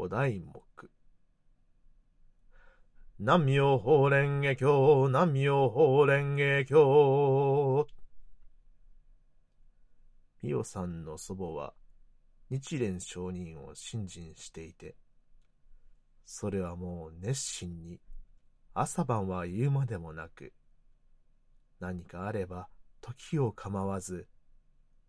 [0.00, 0.62] お題目。
[3.18, 7.86] 南無法蓮華経、南無法蓮華経。
[10.40, 11.74] みおさんの祖母は
[12.48, 14.94] 日蓮上人を信心していて、
[16.24, 18.00] それはもう熱心に
[18.74, 20.52] 朝晩は言うまでもなく、
[21.80, 22.68] 何かあれば
[23.00, 24.28] 時を構わず、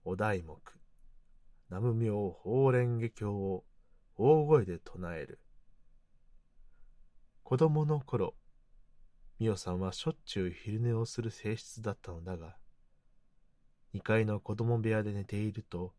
[0.04, 0.60] お題目、
[1.70, 3.66] 南無妙法蓮華経を
[4.22, 5.40] 大声で唱える。
[7.44, 8.36] 子供の頃、
[9.40, 12.58] みおさんはしょっちゅう昼寝をする性質だったのだが、
[13.94, 15.94] 二階の子供部屋で寝ていると、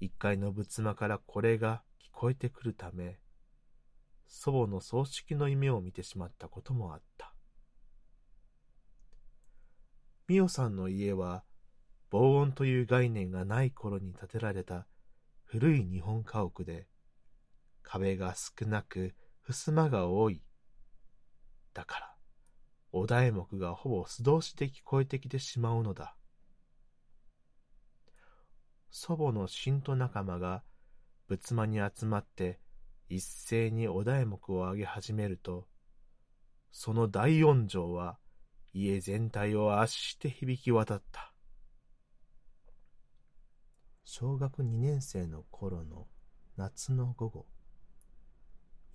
[0.00, 3.18] 一階の仏間からこれが聞こえてくるため、
[4.26, 7.34] 祖母の葬式の夢を見てしまったこともあった。
[10.26, 11.44] みおさんの家は、
[12.08, 14.86] 防音という概念がない頃に建てられた
[15.44, 16.88] 古い日本家屋で、
[17.88, 20.42] 壁が少なく、襖が多い。
[21.72, 22.14] だから、
[22.90, 26.16] お題目がほぼ素通しで聞こえてきてしまうのだ。
[28.90, 30.64] 祖母の信徒仲間が
[31.28, 32.58] 仏間に集まって
[33.08, 35.68] 一斉にお題目を上げ始めると、
[36.72, 38.18] その大音声は
[38.72, 41.32] 家全体を圧して響き渡った。
[44.04, 46.06] 小学2年生の頃の
[46.56, 47.46] 夏の午後、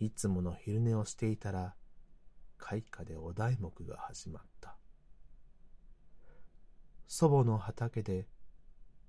[0.04, 1.76] いつもの昼寝をしていたら、
[2.58, 4.76] 階下でお題目が始まった。
[7.08, 8.28] 祖母の畑で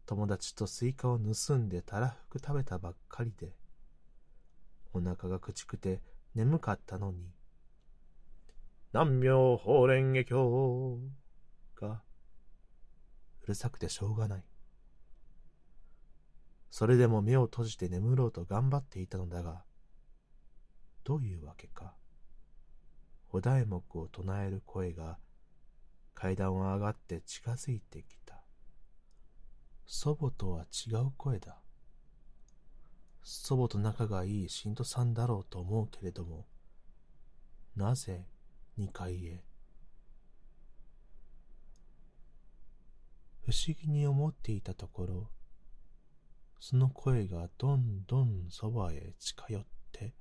[0.04, 3.56] 友達とスイカを盗んでたらふく食べたばっかりで、
[4.92, 6.02] お腹がくちくて
[6.34, 7.32] 眠かったのに、
[8.92, 10.98] 南無法蓮華経
[11.80, 12.02] が
[13.44, 14.44] うるさくてしょうがない。
[16.70, 19.64] それでも目を閉じて眠ろうと頑張っていたのだが、
[21.04, 21.94] どういうわけか、
[23.30, 25.18] お題目を唱える声が
[26.14, 28.42] 階段を上がって近づいてきた。
[29.86, 31.60] 祖母とは違う声だ。
[33.22, 36.46] 祖母と仲がいい信徒さんだろうと思うけれども、
[37.76, 38.26] なぜ
[38.76, 39.42] 二階へ？
[43.44, 45.30] 不思議に思っていたところ、
[46.60, 50.14] その声がどんどんそばへ近寄って、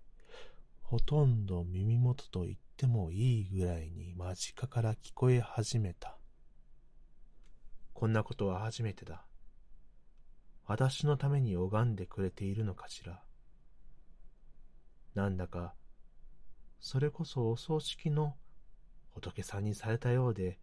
[0.92, 6.18] ほとんど耳元と言ってもいいぐらいに間近から聞こえ始めた。
[7.94, 9.26] こんなことは初めてだ。
[10.66, 13.24] 私のために拝んでくれているのかしら。
[15.16, 15.76] なんだか、
[16.82, 18.36] それこそお葬式の
[19.12, 20.60] 仏さんにされたようで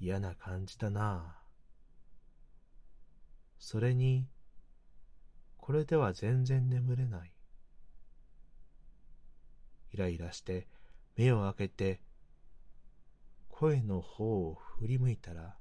[0.00, 1.36] 嫌な感じだな。
[3.60, 4.26] それに、
[5.58, 7.32] これでは全然眠れない。
[9.92, 10.66] イライラして
[11.16, 12.00] 目を開けて
[13.48, 15.56] 声の方を振り向いたら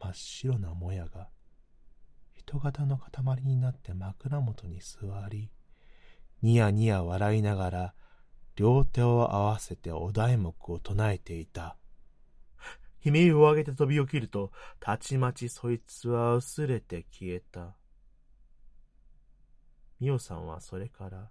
[0.00, 1.28] 真っ白なもやが
[2.34, 5.50] 人型の塊になって枕元に座り
[6.42, 7.94] ニヤニヤ笑いながら
[8.56, 11.76] 両手を合わせてお題目を唱えていた。
[13.04, 17.76] 悲鳴を上げて飛び起きると、たちまちそいつは薄れて消えた。
[20.00, 21.30] みおさんはそれから、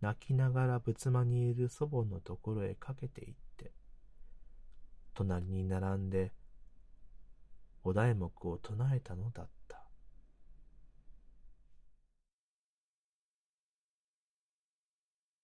[0.00, 3.72] 泣きながら仏間にいる祖母のところへかけていって、
[5.14, 6.32] 隣に並んで、
[7.82, 9.55] お題目を唱えたのだった。